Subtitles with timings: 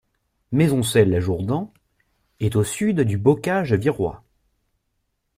[0.51, 1.71] Maisoncelles-la-Jourdan
[2.39, 4.23] est au sud du Bocage virois.